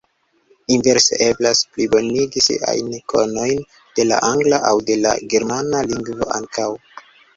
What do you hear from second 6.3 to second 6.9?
ankaŭ.